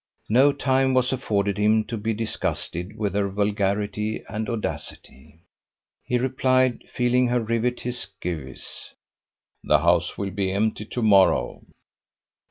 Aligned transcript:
No 0.29 0.51
time 0.51 0.95
was 0.95 1.13
afforded 1.13 1.59
him 1.59 1.83
to 1.83 1.95
be 1.95 2.11
disgusted 2.11 2.97
with 2.97 3.13
her 3.13 3.29
vulgarity 3.29 4.23
and 4.27 4.49
audacity. 4.49 5.41
He 6.03 6.17
replied, 6.17 6.85
feeling 6.91 7.27
her 7.27 7.39
rivet 7.39 7.81
his 7.81 8.07
gyves: 8.19 8.95
"The 9.63 9.77
house 9.77 10.17
will 10.17 10.31
be 10.31 10.51
empty 10.53 10.85
to 10.85 11.03
morrow." 11.03 11.61